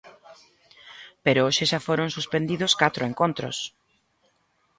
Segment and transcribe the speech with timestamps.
[1.25, 3.57] Pero hoxe xa foron suspendidos catro encontros.